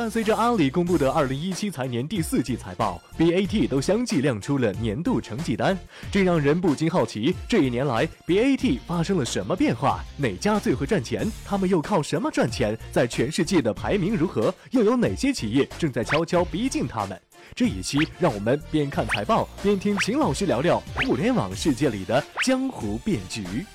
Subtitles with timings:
[0.00, 5.78] 伴随着阿里公布的二零一七财年第四季财报，BAT 都相继亮出了年度成绩单，
[6.10, 10.02] 这让人不禁好奇：这一年来，BAT 发生了什么变化？
[10.16, 11.30] 哪家最会赚钱？
[11.44, 12.74] 他们又靠什么赚钱？
[12.90, 14.54] 在全世界的排名如何？
[14.70, 17.20] 又有哪些企业正在悄悄逼近他们？
[17.54, 23.66] 这一期，让我们边看财报边听秦老师聊聊互联网世界里的江湖变局。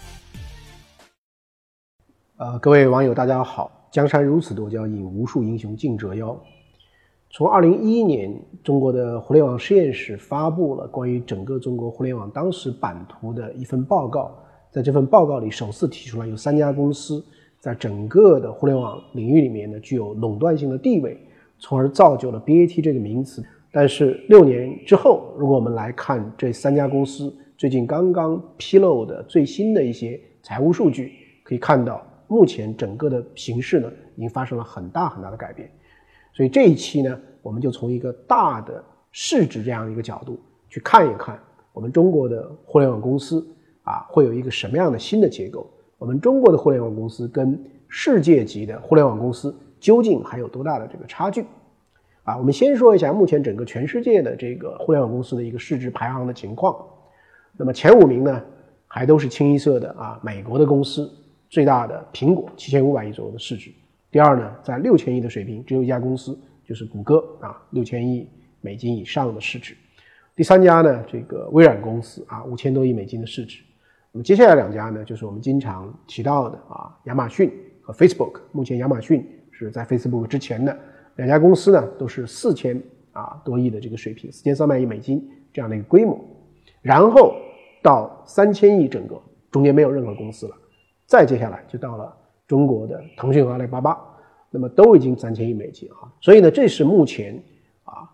[2.37, 3.71] 呃，各位网友，大家好。
[3.95, 6.37] 江山如此多娇，引无数英雄竞折腰。
[7.29, 8.29] 从二零一一年，
[8.61, 14.37] 中国的互联网实验室发布了关于整个中国互联网当时版图的一份报告。
[14.69, 17.23] 在这份报告里，首次提出来有三家公司
[17.57, 21.17] 在整个的互联网领域里面呢具有垄断性的地位，
[21.57, 23.41] 从而造就了 BAT 这个名词。
[23.71, 31.13] 但是六年之后，如果我们来看这三家公司最近刚刚披露的最新的一些财务数据，
[31.45, 32.05] 可以看到。
[32.27, 35.69] 目前整个的形势呢，已经发生了很大很大的改变，
[36.33, 41.39] 所以这一期呢，我们就从一个大的市值这样一个角度去看一看，
[41.71, 43.45] 我们中国的互联网公司
[43.83, 45.69] 啊，会有一个什么样的新的结构？
[45.97, 51.45] 我们中国的互联网公司跟世界级的互联网公司究竟还有多大的这个差距？
[52.23, 56.75] 啊，我们先说一下目前整个全世界的这个互联网公司的一个市值排行的情况。
[57.57, 58.41] 那么前五名呢，
[58.87, 61.09] 还都是清一色的啊，美国的公司。
[61.55, 63.71] 最大的苹果七千五百亿左右的市值，
[64.11, 68.27] 第二呢，在六千亿的水平，只有一家公司就是谷歌啊，六千亿
[68.59, 69.73] 美金以上的市值。
[70.35, 73.63] 第三家呢，这个微软公司啊，五千多亿美金的市值。
[74.11, 77.49] 那么接下来两家呢，就是我们经常提到的啊，亚马逊
[77.81, 78.41] 和 Facebook。
[78.51, 80.77] 目前亚马逊是在 Facebook 之前的
[81.15, 82.83] 两家公司呢，都是四千
[83.13, 86.19] 啊多亿的这个水平，四千三百亿美金这样的一个规模。
[86.81, 87.33] 然后
[87.81, 89.17] 到三千亿整个，
[89.49, 90.57] 中间没有任何公司了。
[91.05, 92.15] 再接下来就到了
[92.47, 93.97] 中国的腾讯和阿里巴巴，
[94.49, 97.35] 那么都已经三千亿美金啊，所以呢，这是目前
[97.83, 98.09] 啊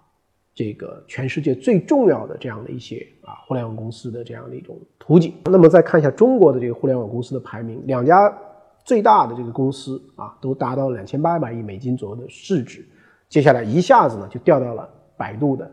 [0.54, 5.34] 这个全世界最重要的这样的一些啊互联网公司的这样的一种图景。
[5.46, 8.38] 那么再看一下中国的这个互联网公司的排名，两家
[8.84, 12.86] 最大的这个公司啊都达到了两千八百亿美金左右的市值，
[13.30, 15.70] 接下来一下子呢就掉到了百度的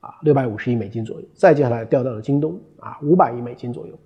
[0.00, 3.98] 啊六百五十亿美金左右，再接下来掉到了京东啊五百亿美金左右，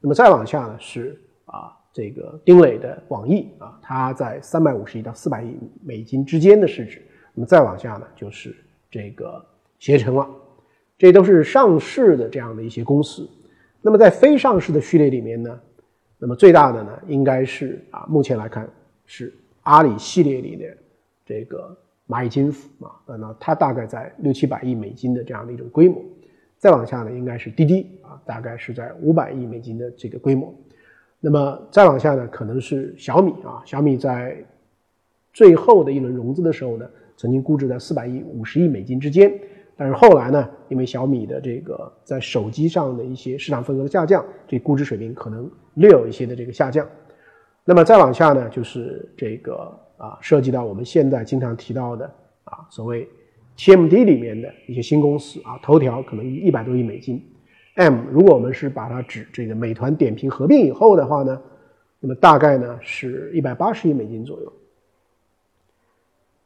[0.00, 1.76] 那么再往下呢是啊。
[1.94, 7.00] 这个丁磊的网易啊，它在三百五十亿到四百亿美金之间的市值。
[7.32, 8.52] 那么再往下呢，就是
[8.90, 9.40] 这个
[9.78, 10.28] 携程了。
[10.98, 13.30] 这都是上市的这样的一些公司。
[13.80, 15.60] 那么在非上市的序列里面呢，
[16.18, 18.68] 那么最大的呢，应该是啊，目前来看
[19.06, 19.32] 是
[19.62, 20.76] 阿里系列里的
[21.24, 21.76] 这个
[22.08, 26.02] 蚂蚁金服啊，那它大概在六七百亿美金的这样的一种规模。
[26.58, 30.52] 再往下呢，应该是滴滴啊，大概是在五百亿美金的这个规模。
[31.26, 34.36] 那么再往下呢，可能是小米啊，小米在
[35.32, 36.86] 最后的一轮融资的时候呢，
[37.16, 39.32] 曾经估值在四百亿、五十亿美金之间，
[39.74, 46.86] 但是后来呢，因为小米的这个在手机上的一些市场份额的下降，这估值水平可能略有一些的这个下降。
[47.64, 52.04] 那么再往下呢，就是这个啊，涉及到我们现在经常提到的
[52.44, 53.08] 啊，所谓
[53.56, 57.18] TMD 里面的一些新公司啊，头条可能一百多亿美金。
[57.74, 61.42] M，如果我们是把它指这个美团点评合并以后的话呢，
[61.98, 64.52] 那么大概呢是一百八十亿美金左右。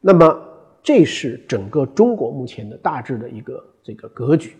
[0.01, 0.41] 那么
[0.81, 4.55] 这是整个中国目前的大致的一个这个格局。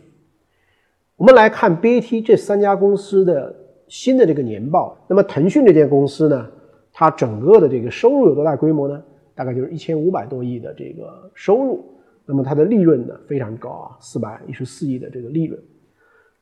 [1.16, 3.56] 我们来看 BAT 这三家公司的
[3.88, 4.98] 新的这个年报。
[5.08, 6.48] 那么腾讯这间公司呢，
[6.94, 9.04] 它整个的这个收入有多大规模呢？
[9.34, 11.84] 大概就是一千五百多亿的这个收入。
[12.26, 15.60] 那么它的利润呢非常高啊，四百一十四亿的这个利润。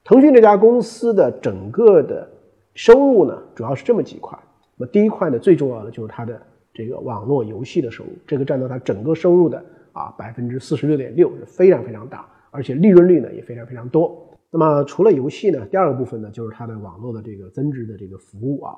[0.08, 2.26] 腾讯这家公司的整个的
[2.74, 4.40] 收入呢，主要是这么几块。
[4.78, 6.42] 那么第一块呢，最重要的就是它的
[6.74, 14.34] 这个网络游戏的收入，这个占到它整个收入的啊百分之四十六点六，是非常非常大，而且利润率呢也非常非常多。
[14.50, 18.76] 那么除了游戏呢，第二个部分呢，就是它的网络的这个增值的这个服务啊。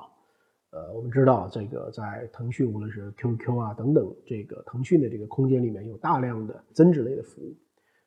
[0.72, 7.54] 呃，我们知道这个在腾讯，无论是 QQ 啊等等，这个腾讯的这个空间里面有大量的增值类的服务。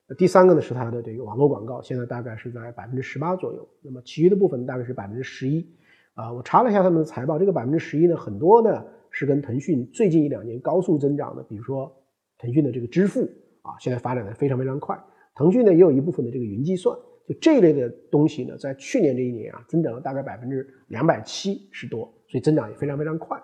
[0.08, 3.68] 那第三个呢是它的这个网络广告，现在大概是在百分之十八左右。
[3.82, 5.66] 那么其余的部分大概是百分之十一。
[6.14, 11.92] 啊，我查了一下他们的财报，这个百分之十一呢，很多呢是跟腾讯最近一两年高速增长的，比如说
[12.38, 13.22] 腾讯的这个支付
[13.64, 14.96] 啊，现在发展的非常非常快。
[15.36, 16.96] 腾讯呢也有一部分的这个云计算，
[17.28, 23.42] 就这一类的东西呢，在去年这一年啊，增长了大概百分之两百七十多，所以增长也非常非常快。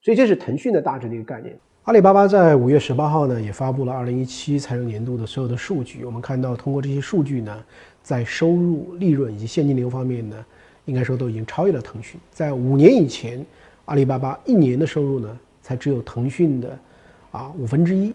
[0.00, 1.58] 所以这是腾讯的大致的一个概念。
[1.84, 6.04] 阿里巴巴在五月十八号呢，也发布了二零一七财政年度的所有的数据。
[6.04, 7.64] 我们看到，通过这些数据呢，
[8.02, 10.36] 在收入、利润以及现金流方面呢，
[10.84, 12.20] 应该说都已经超越了腾讯。
[12.30, 13.44] 在五年以前，
[13.86, 16.78] 阿里巴巴一年的收入呢，才只有腾讯的
[17.30, 18.12] 啊五分之一。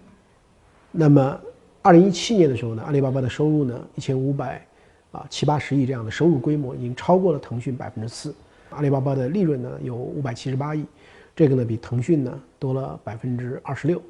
[0.91, 1.37] 那么，
[1.81, 4.63] 二零一七年的时候呢，阿里巴巴的收入呢一千五百
[5.11, 8.33] 啊七八十亿这样的收入规模，已经超过了腾讯百分之四。
[8.69, 10.85] 阿里巴巴的利润呢有五百七十八亿，
[11.35, 14.01] 这个呢比腾讯呢多了百分之二十六。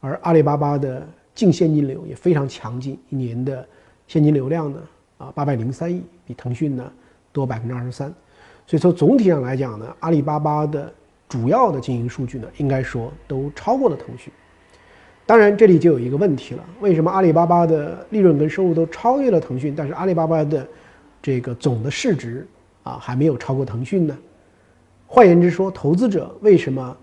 [0.00, 3.66] 而阿里巴巴的净现金流也非常强劲，一年的
[4.08, 4.78] 现金流量呢
[5.18, 6.92] 啊八百零三亿，比腾讯呢
[7.32, 8.12] 多百分之二十三。
[8.66, 10.92] 所以从总体上来讲呢，阿里巴巴的
[11.28, 14.32] 主要的经营数据呢，应该说都超过了腾讯。
[15.24, 20.66] 当然，这里就有一个问题了：为什么阿里巴巴的利润跟收入都超越了腾讯，但是阿里巴巴的
[21.22, 22.46] 这个总的市值
[22.82, 24.18] 啊还没有超过腾讯呢？
[25.14, 26.96] 换言之说，投资者为什么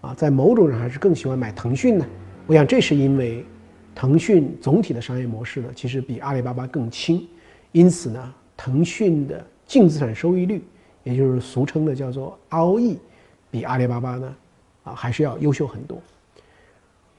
[0.00, 2.06] 啊在某种上还是更喜欢买腾讯呢？
[2.46, 3.44] 我想这是因为
[3.92, 7.26] 腾讯总体的商业模式呢，其实比阿里巴巴更轻，
[7.72, 10.62] 因此呢，腾讯的净资产收益率，
[11.02, 12.98] 也就是俗称的叫做 ROE，
[13.50, 14.36] 比阿里巴巴呢
[14.84, 16.00] 啊还是要优秀很多。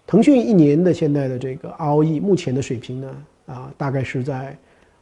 [0.05, 4.57] 腾讯一年的现在的这个 ROE 目前的水平呢，啊，大概是在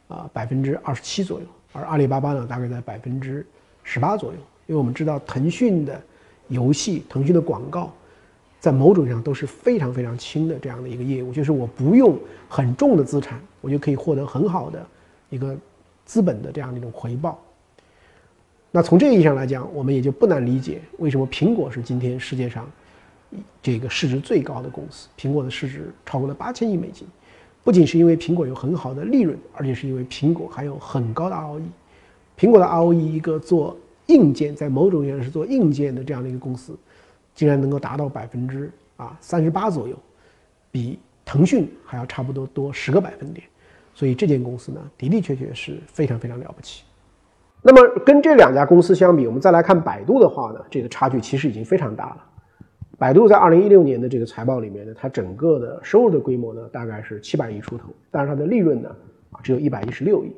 [0.08, 3.46] 啊百分之二十七左右，而阿里巴巴呢，大概在百分之
[3.84, 4.38] 十八左右。
[4.66, 6.00] 因为我们知道，腾讯的
[6.48, 7.92] 游戏、腾讯的广告，
[8.60, 12.18] 在某种上都是非常非常轻的这样的一个业务，就是我不用
[12.48, 14.86] 很重的资产，我就可以获得很好的
[15.30, 15.56] 一个
[16.04, 17.40] 资本的这样的一种回报。
[18.70, 22.68] 那从这个意义上来讲，我们也就不难理解为什么苹果是今天世界上。
[23.60, 27.06] 这个市值最高的公司，苹果的市值超过了八千亿美金，
[27.64, 31.60] 不仅是因为苹果有很好的利润，而且是因为苹果还有很高的 ROE。
[32.38, 33.76] 苹果的 ROE，一个做
[34.06, 36.78] 硬件，在某种意义上是做硬件的这样的一个公司，
[37.34, 39.98] 竟然能够达到百分之啊三十八左右，
[40.70, 43.46] 比腾讯还要差不多多十个百分点。
[43.94, 46.84] 所以这间公司呢，的的确确是非常非常了不起。
[47.62, 52.24] 那么跟这两家公司相比，我们再来看百度的话呢，这个差距其实已经非常大了。
[52.98, 58.88] 百度在二零一六年的这个财报里面呢，它整个的收入的规模呢，大概是七百亿出头，但是它的利润呢，
[59.30, 60.36] 啊，只有一百一十六亿。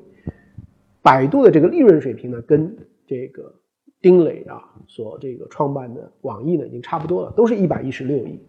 [1.02, 2.76] 百度的这个利润水平呢，跟
[3.08, 3.52] 这个
[4.00, 8.40] 丁磊啊所这个创办的网易呢，已经差不多了，都是一百一十六亿。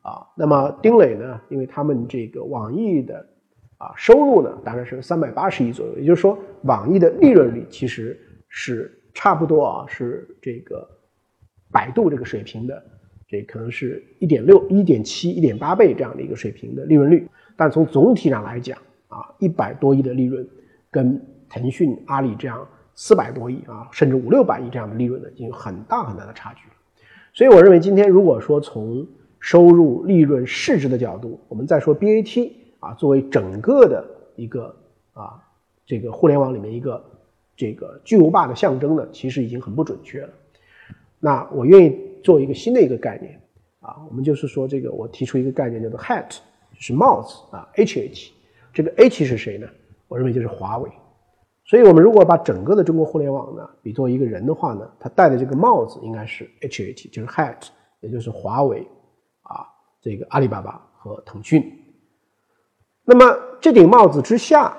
[0.00, 3.28] 啊，那么丁磊呢，因为他们这个网易的
[3.76, 10.88] 啊收入呢，大概是三百八十亿左右，也就是说，网易的利润率其实是差不多啊，是这个
[11.70, 12.82] 百度这个水平的。
[13.28, 18.76] 这可能是一点六、一点七、一点八倍这样的一个水平的利润率，但从总体上来讲
[19.06, 20.44] 啊，一百多亿的利润，
[20.90, 26.60] 跟腾讯、阿里这样四百多亿啊，甚至五六百亿这样的利润呢，已经有很大很大的差距。
[27.32, 29.06] 所以我认为，今天如果说从
[29.38, 34.04] 收入、利润、市值的角度，我们再说 BAT 啊，作为整个的
[34.36, 34.74] 一个
[35.12, 35.42] 啊
[35.86, 37.04] 这个互联网里面一个
[37.56, 40.30] 这个巨无霸的象征呢，其实已经很不准确了。
[41.18, 42.10] 那我愿意。
[42.22, 43.40] 做一个新的一个概念
[43.80, 46.28] 啊，我们就是说这个，我提出一个概念叫做 hat，
[46.74, 48.32] 就是帽子啊，H H，
[48.74, 49.66] 这个 H 是谁呢？
[50.06, 50.90] 我认为就是华为。
[51.70, 57.68] 所以我们如果把整个的中国互联网呢比作一个人的话呢，他戴的这个帽子应该是 HAT，就是 hat，
[58.00, 58.84] 也就是华为
[59.42, 59.64] 啊，
[60.02, 61.62] 这个阿里巴巴和腾讯。
[63.04, 64.76] 那么这顶帽子之下，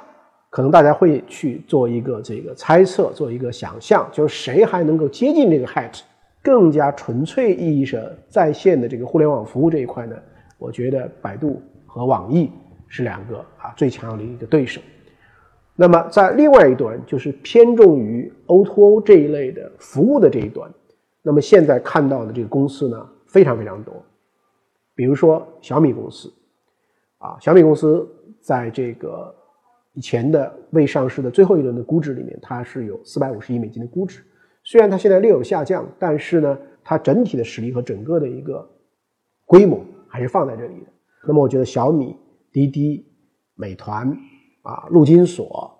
[0.49, 6.01] 可能大家会去做一个这个猜测，做一个想象，就是谁还能够接近这个 hat？
[6.43, 10.17] 更加纯粹意义上在线的这个互联网服务这一块呢，
[10.57, 12.51] 我觉得百度和网易
[12.89, 14.81] 是两个啊最强的一个对手。
[15.81, 20.71] 那么在另外一端，就是偏重于 O2O 这一类的服务的这一端，
[21.23, 23.91] 那么现在看到的这个公司呢非常非常多，
[24.93, 26.31] 比如说小米公司，
[27.17, 28.07] 啊，小米公司
[28.39, 29.33] 在这个
[29.93, 34.21] 以前的未上市的最后一轮的估值里面，它是有四百五十亿美金的估值。
[34.63, 38.69] 虽然它现在略有下降，但是呢，它整体的实力和整个的一个
[39.47, 40.87] 规模还是放在这里的。
[41.27, 42.15] 那么，我觉得小米、
[42.51, 43.03] 滴滴、
[43.55, 44.15] 美团
[44.61, 45.71] 啊、陆金所、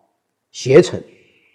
[0.52, 1.00] 携程，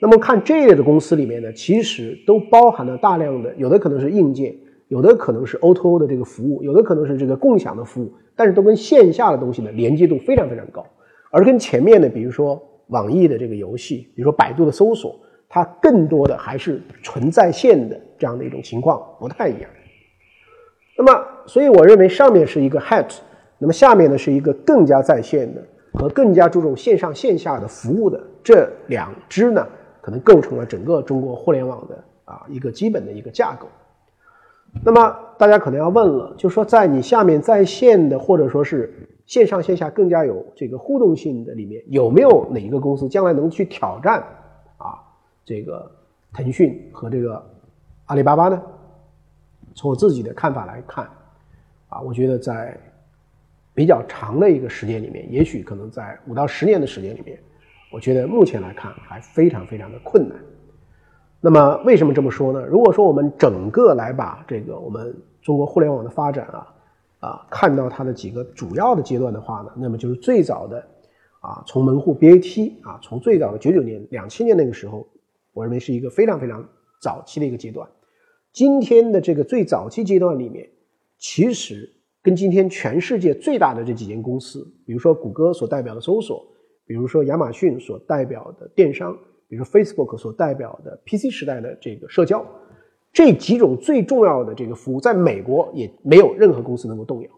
[0.01, 4.55] 那么看这一类的公司里面呢，其实都包含了大量的，有的可能是硬件，
[4.89, 10.87] 有的可能是 O2O 的这个服务，有的可能是这个共享的服务，但是都跟线下的东西呢连接度非常非常高。
[11.31, 15.19] 而跟前面的，比如说网易的这个游戏，比如说百度的搜索。
[15.49, 19.71] 它更多的还是纯在线的这样的一种情况，不太一样。
[20.99, 23.07] 那么，所以我认为上面是一个 hat，
[23.61, 25.65] 那么下面呢是一个更加在线的
[25.97, 29.67] 和更加注重线上线下的服务的这两支呢，
[30.01, 33.67] 可能构成了整个中国互联网的啊一个基本的一个架构。
[34.85, 38.93] 那么大家可能要问了，就说在你下面在线的或者说是
[39.25, 44.21] 线上线下更加有这个互动性的里面，有没有哪一个公司将来能去挑战
[44.77, 45.01] 啊？
[45.47, 45.91] 这个
[46.35, 47.43] 腾讯和这个
[48.05, 48.61] 阿里巴巴呢，
[49.75, 51.09] 从我自己的看法来看，
[51.89, 52.79] 啊，我觉得在
[53.77, 57.39] 比较长的一个时间里面，也许可能在五到十年的时间里面，
[57.93, 60.39] 我觉得目前来看还非常非常的困难。
[61.43, 62.65] 那么为什么这么说呢？
[62.65, 66.75] 如果说我们整个来把这个我们中国互联网的发展啊
[67.21, 70.83] 啊看到它的几个主要的阶段的话呢，那么就是最早的
[71.41, 75.07] 啊从门户 BAT 啊从最早的九九年两千年那个时候，
[75.53, 76.67] 我认为是一个非常非常
[76.99, 77.87] 早期的一个阶段。
[78.53, 80.71] 今天的这个最早期阶段里面，
[81.19, 81.93] 其实
[82.27, 86.45] 跟今天全世界最大的这几间公司，比如说谷歌所代表的搜索，
[86.85, 89.17] 比如说亚马逊所代表的电商。
[89.49, 92.45] 比如说 Facebook 所代表的 PC 时代的这个社交，
[93.13, 97.31] 这几种最重要的这个服务，在美国也没有任何公司能够动摇。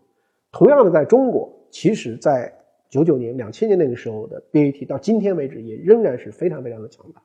[0.51, 2.51] 同样的，在中国，其实，在
[2.89, 7.23] 九九年、两千年那个时候的 BAT，到今天为止也仍然是非常非常的强大。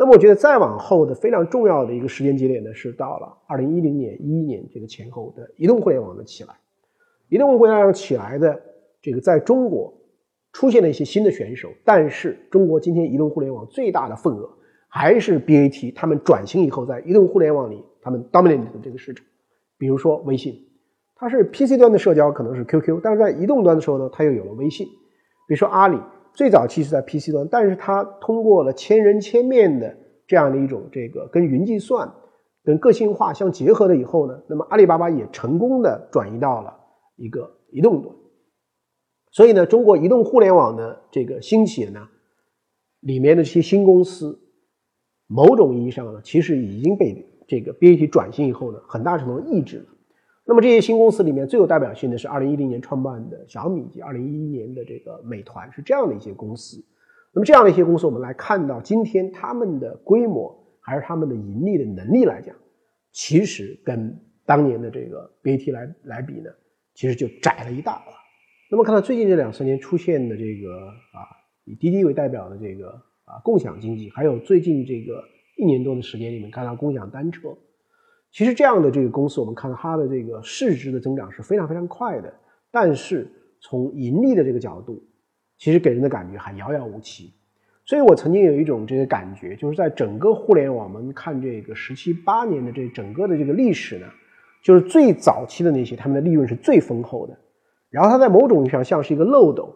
[0.00, 6.54] 那么，我觉得再往后的非常重要的一个时间节点呢，是到了二零一零年、一一年这个前后的移动互联网的起来。
[7.28, 8.58] 移动互联网起来的
[9.02, 9.94] 这个，在中国。
[10.52, 14.50] 出现了一些新的选手，但是中国今天移动互联网最大的份额
[14.88, 15.94] 还是 BAT。
[15.94, 19.24] 他们转型以后，在移动互联网里，他们 dominate 的这个市场。
[19.78, 20.60] 比如说微信，
[21.14, 24.88] 它是 PC 端的社交可能是 QQ，但是在移动端的时候呢，它又有了微信。
[25.46, 25.96] 比如说阿里，
[26.34, 29.96] 最早期是在 PC 端，但是它通过了千人千面的
[30.26, 32.10] 这样的一种这个跟云计算、
[32.62, 36.74] 跟个性化相结合了以后呢，那么阿里巴巴也成功的转移到了
[37.16, 38.14] 一个移动端。
[39.32, 42.08] 所以呢，中国移动互联网的这个兴起呢，
[43.00, 44.40] 里面的这些新公司，
[45.26, 49.86] 某种意义上呢，其实已经被这个 BAT 转型以后呢，很大程度抑制了。
[50.50, 56.84] 那么这些新公司里面最有代表性的是二零一零年创办的小米以及二零一一年的这个美团，是这样的一些公司。
[57.32, 62.52] 那么这样的一些公司，我们来看到今天他们的规模还是他们的盈利的能力来讲，
[63.12, 66.50] 其实跟当年的这个 BAT 来来比呢，
[66.94, 68.12] 其实就窄了一大块。
[68.72, 71.30] 那么看到最近这两三年出现的这个啊，
[71.64, 72.88] 以滴滴为代表的这个
[73.24, 75.22] 啊共享经济，还有最近这个
[75.56, 77.56] 一年多的时间里面看到共享单车，
[78.32, 82.32] 其实这样的这个公司，我们看它的这个市值的增长是非常非常快的，
[82.70, 83.26] 但是
[83.60, 85.02] 从盈利的这个角度，
[85.58, 87.32] 其实给人的感觉还遥遥无期。
[87.84, 94.06] 所以我曾经有一种这个感觉，就是在整个互联网，我们看这个十七八年的这整个的这个历史呢，
[94.62, 97.36] 就是最早期的那些，他们的利润是最丰厚的。
[97.88, 99.74] 然后它在某种意义上像是一个漏斗，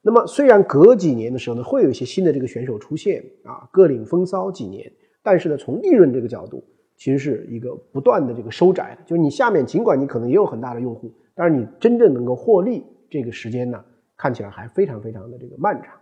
[0.00, 4.90] 那么虽然隔几年的时候呢，会有一些新的这个选手出现啊，各领风骚几年，
[5.22, 6.64] 但是呢，从利润这个角度，
[7.00, 8.96] 其实是一个不断的这个收窄。
[9.06, 13.82] 就是你下面尽管你可能也有很大的用户，但是你真正能够获利这个时间呢，
[14.18, 15.94] 看起来还非常非常的这个漫长。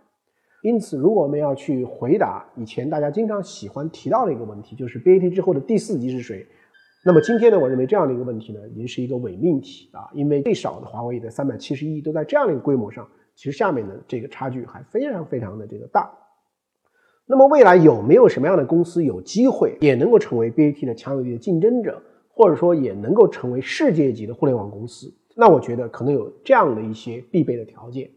[0.61, 6.45] 因此，如果我们要去回答以前大家经常喜欢提到的一个问题，就是 BAT 之后的第四级是谁？
[7.05, 16.11] 那么今天呢，我认为这样的一个问题呢，已经是一个伪命题啊，因为最少的华为的三百七十亿都在这样的一个规模上，其实下面的这个差距还非常非常的这个大。
[17.31, 25.13] 那么未来有没有什么样的公司有机会也能够成为 BAT 的强有力的竞争者，或者说也能够成为世界级的互联网公司？
[25.35, 28.09] 那我觉得可能有这样的一些必备的条件。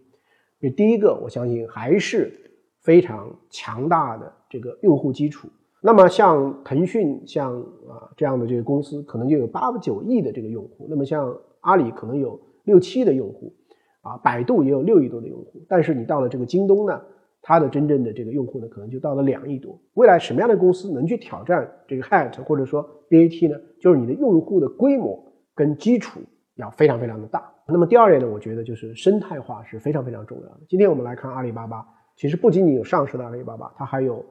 [0.74, 2.32] 第一个，我相信还是
[2.80, 5.46] 非常强大的这个用户基础。
[5.82, 10.86] 那么像腾讯像啊这样的这个公司，可能就有八九亿的这个用户。
[10.88, 13.52] 那么像阿里可能有六七亿的用户，
[14.00, 15.62] 啊，百度也有六亿多的用户。
[15.68, 16.98] 但是你到了这个京东呢，
[17.42, 19.78] 它的真正的这个用户呢，可能就到了两亿多。
[19.94, 23.60] 未来什么样的公司能去挑战这个 Hat 或者说 BAT 呢？
[23.80, 25.22] 就是你的用户的规模
[25.54, 26.20] 跟基础
[26.54, 27.52] 要非常非常的大。
[27.68, 30.60] 那么第二点呢，我觉得就是生态化是非常非常重要的。
[30.68, 31.84] 今天我们来看阿里巴巴，
[32.16, 34.24] 其实不仅仅有上市的阿里巴巴，它还有。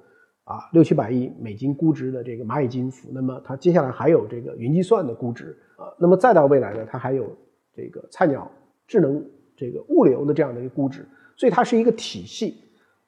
[0.43, 7.31] 啊，六七百亿美金估值的这个蚂蚁金服，那么它接下来还有这个云计算的估值啊，那么再到未来呢，它还有
[7.73, 8.51] 这个菜鸟
[8.87, 9.23] 智能
[9.55, 12.55] 这个物流的这样的一个估值，所以它是一个体系。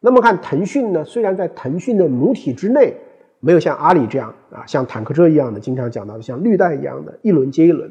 [0.06, 2.94] 那么看腾讯呢，虽然在腾讯的母体之内
[3.40, 7.90] 没有像阿里这样啊，像坦克车一样的经常讲到的像绿带一样的一轮接一轮，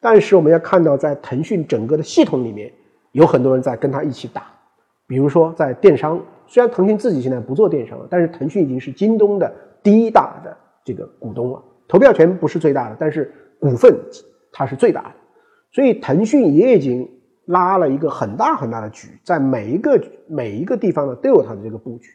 [0.00, 2.72] 但是我们要看到在腾讯整个的系统里面
[3.12, 4.46] 有很多人在跟他一起打，
[5.06, 6.18] 比如说在电商。
[6.46, 11.62] 虽然腾讯自己现在不做电商了，但是腾讯已经是京东的第一大的这个股东了。
[11.86, 13.94] 投票权不是最大的，但是股份
[14.50, 15.12] 它是最大的。
[15.70, 17.08] 所以腾讯也已经
[17.50, 22.10] 拉了一个很大很大的局，在每一个每一个地方呢都有它的这个布局。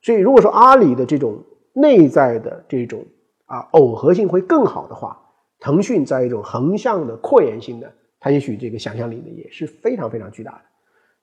[0.00, 3.04] 所以如果说阿里的这种内在的这种
[3.46, 5.20] 啊耦合性会更好的话，
[5.58, 10.62] 腾讯在一种横向的扩延性的，它也许这个想象力呢也是非常非常巨大的。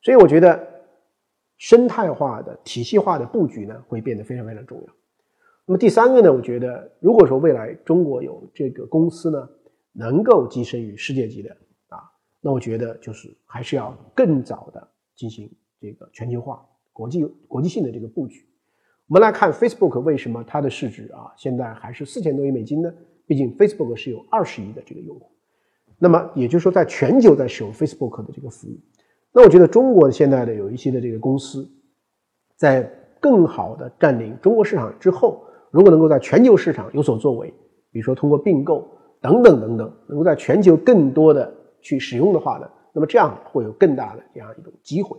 [0.01, 0.75] 所以我觉得。
[1.57, 4.93] 生态化的、体系化的布局呢，会变得非常非常重要。
[5.65, 9.47] 那么第三个呢，我觉得，如果说未来中国有这个公司呢，
[9.93, 11.55] 能够跻身于世界级的
[12.45, 18.45] 那我觉得就是还是要更早的进行这个全球化、国际国际性的这个布局。
[19.07, 22.93] 我们来看 Facebook 为什么它的市值啊现在还是四千多亿美金呢？
[23.25, 25.31] 毕竟 Facebook 是有二十亿的这个用户，
[25.97, 28.77] 那么也就是说在全球在使用 Facebook 的这个服务。
[29.31, 31.67] 那我觉得中国现在的有一些的这个公司，
[32.55, 32.83] 在
[33.19, 37.51] 更好的占领中国市场之后，如果能够在全球市场有所作为，
[37.89, 38.87] 比如说通过并购
[39.19, 41.51] 等等等等，能够在全球更多的
[41.85, 45.15] 去使用的话呢，那么这样会有更大的这样一种机会。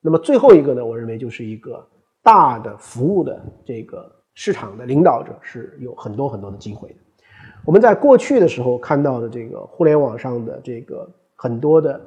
[0.00, 1.84] 那么最后一个呢，我认为就是一个
[2.22, 6.94] 大的服务的这个市场的领导者是有很多很多的机会的。
[7.66, 12.00] 我们在过去的时候看到的这个互联网上的这个很多的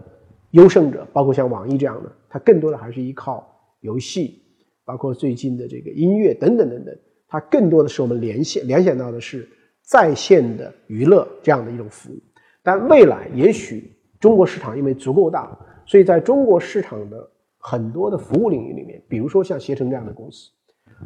[0.52, 3.46] 优胜者，包括像网易这样的，它更多的还是依靠
[3.82, 4.42] 游戏，
[4.86, 9.46] 包括最近的这个音乐等等等等，它更多的是我们联系联想到的是
[9.82, 12.18] 在线的娱乐这样的一种服务。
[12.63, 20.51] 但未来也许中国市场因为足够大，所以在中国市场的很多的服务领域里面，比如说像携程这样的公司，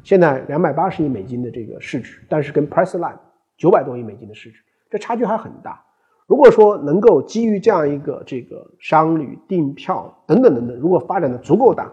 [0.04, 3.18] 现在两百八十亿美金的这个市值，但是跟 Priceline
[3.58, 4.60] 九百多亿美金的市值，
[4.90, 5.82] 这差距还很大。
[6.28, 11.92] 如果说能够基于这样一个这个商旅订票等等等等，如果发展的足够大，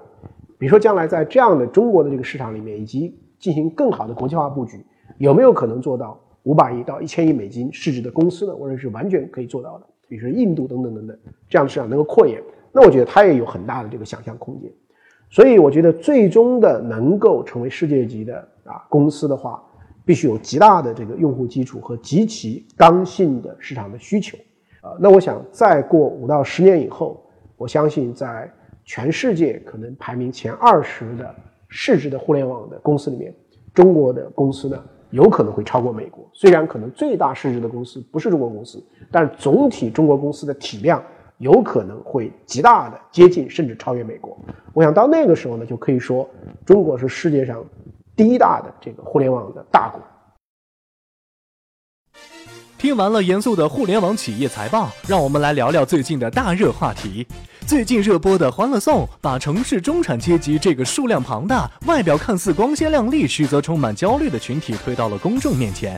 [0.59, 4.85] 比如说将来在这样的中国的这个市场里面，以及进行更好的国际化布局，
[5.19, 8.55] 有没有可能做到五百亿到一千亿美金市值的公司呢？
[8.55, 9.87] 我认为是完全可以做到的。
[10.09, 11.19] 比如说印度等等等等
[11.49, 14.71] 这样的市场能够扩延，那我觉得它也有很大的这个想象空间。
[15.31, 19.63] 所以我觉得最终的能够成为世界级的啊公司的话。
[20.05, 24.37] 必须有极大的这个用户基础和极其刚性的市场的需求，
[24.81, 27.25] 啊，那我想再过五到十年以后，
[27.57, 28.51] 我相信在
[28.85, 31.33] 全世界可能排名前二十的
[31.69, 33.33] 市值的互联网的公司里面，
[33.73, 36.29] 中国的公司呢有可能会超过美国。
[36.33, 41.01] 虽然可能最大市值的公司不是中国公司，但是总体中国公司的体量
[41.39, 44.37] 有可能会极大的接近甚至超越美国。
[44.73, 46.29] 我想到那个时候呢，就可以说
[46.67, 47.65] 中国是世界上。
[48.15, 49.99] 第一大的这个互联网的大国。
[52.83, 57.25] 听完了严肃的互联网企业财报，让我们来聊聊最近的大热话题。
[57.65, 65.97] 最近热播的《欢乐颂》把城市中产阶级这个数量庞大、外表看似光鲜亮丽，实则充满焦虑的群体推到了公众面前。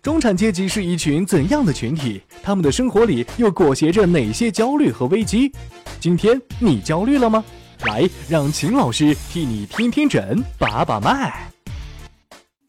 [0.00, 2.22] 中产阶级是一群怎样的群体？
[2.40, 5.52] 他们的生活里又裹挟着哪些焦虑和危机？
[5.98, 7.44] 今天你焦虑了吗？
[7.84, 11.50] 来，让秦老师替你听听诊，把把脉。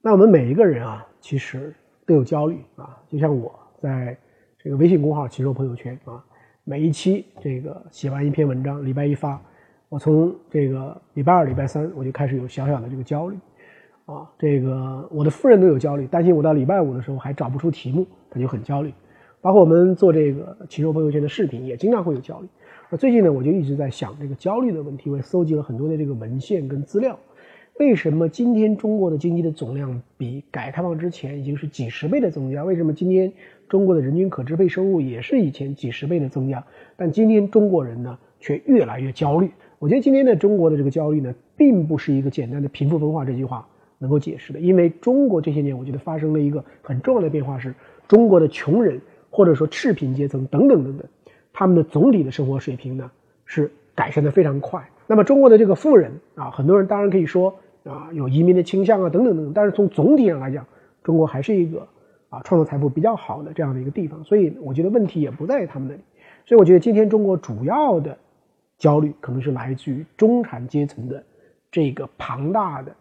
[0.02, 1.72] 那我们每一个人啊，其实
[2.06, 2.98] 都有焦虑啊。
[3.10, 4.18] 就像我在
[4.58, 6.24] 这个微信公号“秦说朋友圈”啊，
[6.64, 9.42] 每一期这个写完一篇文章，礼拜一发，
[9.90, 13.38] 我从这个礼拜二、礼拜三我就开始有小小的这个焦虑
[14.06, 14.30] 啊。
[14.38, 18.94] 这个我的夫人都有焦虑，担心我到礼拜五的时候还找不出题目，他就很焦虑。
[19.42, 22.48] 包括我们做这个“秦说朋友圈”的视频，也经常会有焦虑。
[22.90, 25.10] 那最近呢，我就一直在想这个焦虑的问题。
[25.10, 27.20] 我也搜集了很多的这个文献跟资料。
[27.80, 32.64] 为什么今天中国的经济的总量比改革开放之前已经是几十倍的增加？
[32.64, 33.34] 为什么今天
[33.68, 36.64] 中国的人均可支配收入也是以前几十倍的增加？
[36.96, 39.50] 但今天中国人呢，却越来越焦虑。
[39.80, 44.60] 我觉得今天的中国的这个焦虑呢，并不是一个简单的贫富分化这句话能够解释的。
[44.60, 47.74] 因为中国这些年，我觉得发生了一个很重要的变化，是
[48.08, 51.08] 中国的穷人或者说赤贫阶层等等等等。
[51.52, 53.10] 他们的总体的生活水平呢
[53.46, 54.88] 是改善的非常快。
[55.08, 57.56] 那么中国的这个富人啊，很多人当然可以说
[57.86, 59.54] 啊有移民的倾向啊等等等等。
[59.54, 60.66] 但是从总体上来讲，
[61.04, 61.88] 中国还是一个
[62.30, 64.24] 啊创造财富比较好的这样的一个地方。
[64.24, 66.02] 所以我觉得问题也不在他们那里。
[66.46, 68.18] 所以我觉得今天中国主要的
[68.78, 71.24] 焦虑可能是来自于中产阶层的
[71.72, 72.94] 这个庞大的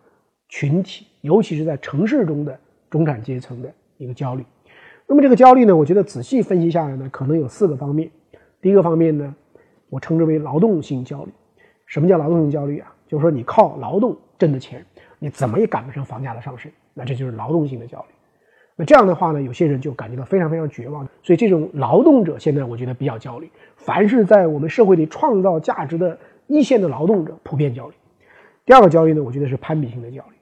[0.49, 4.45] 群体，尤其是在城市中的中产阶层的一个焦虑。
[5.07, 8.09] 那么这个焦虑呢，我觉得仔细分析下来呢，可能有四个方面。
[8.61, 9.35] 第一个方面呢，
[9.89, 11.33] 我称之为劳动性焦虑。
[11.87, 12.95] 什么叫劳动性焦虑啊？
[13.09, 14.85] 就是说你靠劳动挣的钱，
[15.21, 18.15] 你怎么也赶不上房价的上升，那这就是劳动性的焦虑。
[18.75, 21.09] 那这样的话呢，有些人就感觉到非常非常绝望。
[21.23, 23.49] 所以这种劳动者现在我觉得比较焦虑。
[23.77, 27.95] 凡是在我们社会里创造价值的一线的劳动者，普遍焦虑。
[28.67, 30.35] 第二个焦虑呢，我觉得是攀比性的焦虑，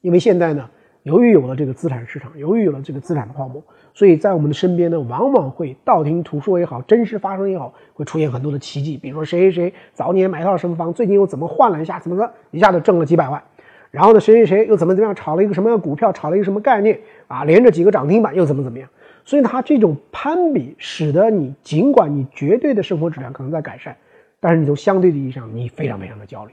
[0.00, 0.70] 因为现在呢。
[1.04, 3.62] 由于有了这个资产市场，由于有了这个资产的泡沫，
[3.92, 8.96] 所以在我们的身边呢，往往会道听途说也好，真实发生也好，会出现很多的奇迹。
[8.96, 13.42] 比如说谁谁谁早年买套什么房，最近又怎么换了一下，怎么着一下子挣了几百万。
[13.90, 18.88] 然后呢，谁谁谁又怎么怎么样炒了一个什么样股票，炒了一个什么概念啊，连着几个涨停板又怎么怎么样。
[19.26, 23.94] 所以他这种攀比，使得你尽管你绝对的生活质量可能在改善，
[24.40, 26.52] 但是你从相对的意义上，你非常非常的焦虑。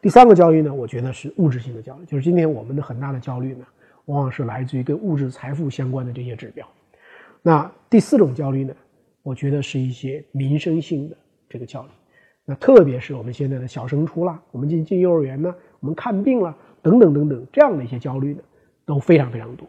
[0.00, 3.64] 第三个焦虑呢，我觉得是物质性的焦虑，就是今天我们的很大的焦虑呢，
[4.04, 6.64] 往往是来自于跟物质财富相关的这些指标。
[7.42, 8.72] 那第四种焦虑呢，
[9.24, 11.16] 我觉得是一些民生性的
[11.48, 11.88] 这个焦虑。
[12.44, 18.40] 那特别是我们现在的小升初啦，我们进进幼儿园呢，我们看病啦，等等等等，这样的一些焦虑呢，
[18.86, 19.66] 都非常非常多。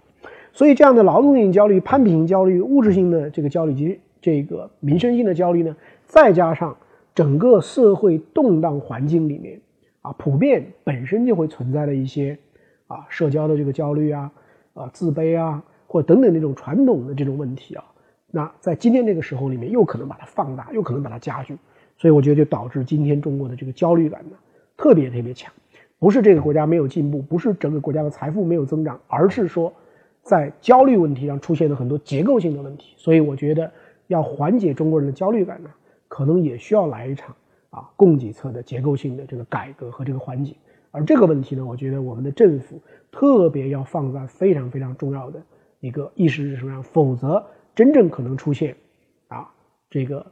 [0.53, 6.77] 所以这样的劳动性焦虑、攀比性焦虑、物质性的这个焦虑及这个民生性的焦虑呢，再加上
[7.15, 9.59] 整个社会动荡环境里面
[10.01, 12.37] 啊，普遍本身就会存在的一些
[12.87, 14.31] 啊社交的这个焦虑啊、
[14.73, 17.83] 啊自卑啊，或等等那种传统的这种问题啊，
[18.31, 21.57] 那在今天这个时候里面，又可能把它放大，又可能把它加剧。
[21.97, 24.37] 所以我觉得就导致今天中国的这个焦虑感呢
[24.77, 25.51] 特别特别强，
[25.99, 29.73] 不是这个国家没有进步，不是整个国家的财富没有增长，而是说
[30.21, 32.93] 在焦虑问题上出现了很多结构性的问题。
[32.95, 33.69] 所以我觉得
[34.07, 35.69] 要缓解中国人的焦虑感呢，
[36.07, 37.35] 可能也需要来一场
[37.69, 40.55] 啊供给侧的结构性的这个改革和这个缓解。
[40.91, 45.41] 而这个问题呢，我觉得我们的政府特别要放在非常非常重要的
[45.79, 48.75] 一个议事日程上，否则真正可能出现
[49.27, 49.49] 啊
[49.89, 50.25] 这个。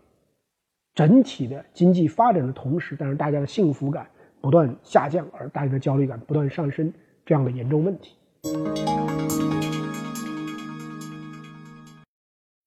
[0.96, 4.10] 整体的经济发展的同时，但是大家的幸福感
[4.42, 6.92] 不断下降，而大家的焦虑感不断上升，
[7.24, 8.16] 这样的严重问题。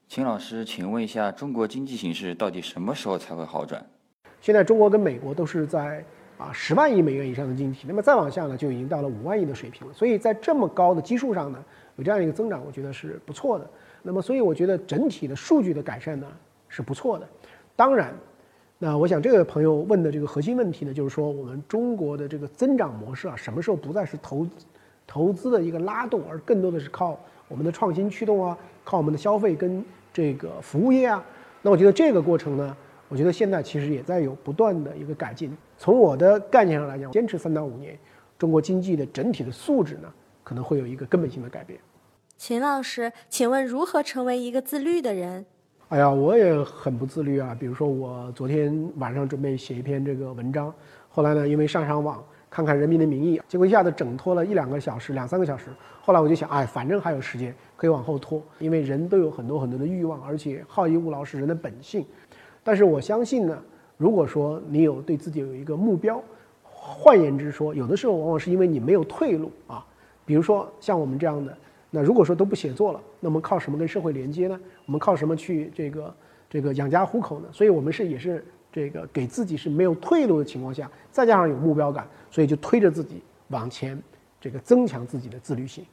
[0.06, 3.84] 秦老师，请问一下，中国经济形势到底什么时候才会好转？
[4.50, 6.04] 现在中国跟美国都是在
[6.36, 9.94] 啊十万亿美元以上的经济体，那么再往下呢，就已经到了五万亿的水平了。
[9.94, 13.70] 所以在这么高的基数上呢，有这样一个增长，我觉得是不错的。
[14.02, 16.26] 那么，所以我觉得整体的数据的改善呢
[16.68, 17.28] 是不错的。
[17.76, 18.12] 当然，
[18.76, 24.44] 那我想这个朋友问的这个核心问题呢，就是说我们中国的这个增长模式啊，什么时候不再是投
[25.06, 31.24] 投资的一个拉动，而更多的是靠我们的创新驱动啊，靠我们的消费跟这个服务业啊？
[31.62, 32.76] 那我觉得这个过程呢，
[33.10, 35.50] 我觉得现在其实也在有不断的一个改进。
[35.76, 37.98] 从我的概念上来讲，坚持三到五年，
[38.38, 40.08] 中国经济的整体的素质呢，
[40.44, 41.76] 可能会有一个根本性的改变。
[42.36, 45.44] 秦老师，请问如何成为一个自律的人？
[45.88, 47.52] 哎呀，我也很不自律啊。
[47.58, 50.72] 比如说，我昨天晚上准备写一篇这个文章，
[51.08, 55.66] 后来呢，因为上上网看看《人民的名义》，结果一下子整拖了一两个小时、两三个小时。
[56.00, 58.40] 后来我就想，哎，反正还有时间，可以往后拖。
[58.60, 62.06] 因为人都有很多很多的欲望，而且好逸恶劳是人的本性。
[62.70, 63.62] 但是我相信呢，
[63.96, 66.22] 如果说你有对自己有一个目标，
[66.62, 69.84] 换言之说，有的时候往往是因为你没有退路啊。
[70.24, 71.52] 比如说像我们这样的。
[71.90, 74.56] 那如果说都不写作了，那我们靠什么跟社会连接呢？
[74.86, 76.14] 我们靠什么去这个
[76.48, 77.48] 这个养家糊口呢？
[77.50, 84.00] 所以我们是也是这个给自己是没有退路的情况下，再加上有目标感，所以就推着自己往前，
[84.40, 85.84] 这个增强自己的自律性。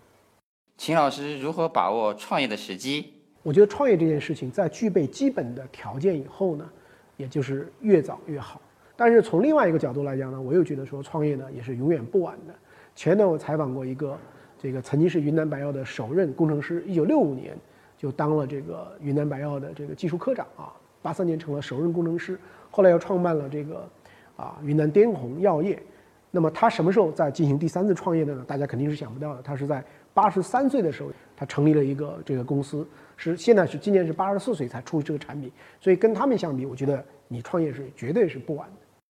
[0.78, 3.16] 秦老师如何把握创业的时机？
[3.43, 6.69] 我觉得创业这件事情在具备基本的条件以后呢，
[7.15, 8.62] 也就是越早越好。
[8.95, 12.54] 但是从另外一个角度来讲呢，我又觉得说创业呢也是永远不晚的。
[12.95, 14.17] 前段我采访过一个。
[14.60, 17.56] 这个曾经是云南白药的首任工程师，一九六五年
[17.95, 22.39] 就当了这个云南白药的这个技术科长啊，八三年成了首任工程师，
[22.71, 23.88] 后来又创办了这个
[24.36, 25.80] 啊云南滇红药业。
[26.32, 28.43] 那么他什么时候在进行第三次创业的呢？
[28.47, 29.43] 大家肯定是想不到的。
[29.43, 32.84] 他是在八十三岁的时候，他成立了一个这个公司，
[33.17, 35.51] 是现在是今年是八十四岁才出这个产品。
[35.82, 38.87] 所以跟他们相比，我觉得你创业是绝对是不晚的。